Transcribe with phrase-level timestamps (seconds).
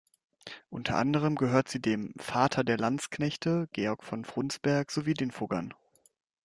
[0.71, 5.75] Unter anderem gehörte sie dem "Vater der Landsknechte" Georg von Frundsberg sowie den Fuggern.